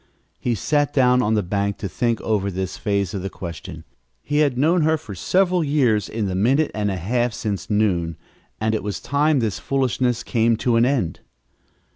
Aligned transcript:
He 0.39 0.55
sat 0.55 0.95
down 0.95 1.21
on 1.21 1.35
the 1.35 1.43
bank 1.43 1.77
to 1.77 1.87
think 1.87 2.19
over 2.21 2.49
this 2.49 2.75
phase 2.75 3.13
of 3.13 3.21
the 3.21 3.29
question. 3.29 3.83
He 4.23 4.37
had 4.39 4.57
known 4.57 4.81
her 4.81 4.97
several 4.97 5.63
years 5.63 6.09
in 6.09 6.25
the 6.25 6.33
minute 6.33 6.71
and 6.73 6.89
a 6.89 6.97
half 6.97 7.33
since 7.33 7.69
noon, 7.69 8.17
and 8.59 8.73
it 8.73 8.81
was 8.81 8.99
time 8.99 9.41
this 9.41 9.59
foolishness 9.59 10.23
came 10.23 10.57
to 10.57 10.75
an 10.75 10.87
end. 10.87 11.19